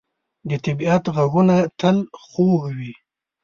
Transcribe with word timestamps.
د 0.49 0.51
طبیعت 0.65 1.03
ږغونه 1.15 1.55
تل 1.79 1.97
خوږ 2.29 2.61
وي. 2.77 2.93